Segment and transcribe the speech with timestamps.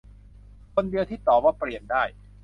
[0.73, 2.03] คนเดียวที่ตอบว่าเปลี่ยนได้